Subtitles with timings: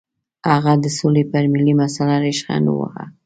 [0.51, 3.03] هغه د سولې پر ملي مسله ریشخند وواهه.